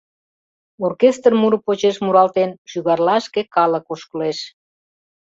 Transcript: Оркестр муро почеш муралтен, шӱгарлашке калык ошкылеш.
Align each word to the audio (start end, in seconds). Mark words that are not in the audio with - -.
Оркестр 0.87 1.33
муро 1.41 1.59
почеш 1.65 1.95
муралтен, 2.05 2.49
шӱгарлашке 2.69 3.41
калык 3.55 3.85
ошкылеш. 3.93 4.39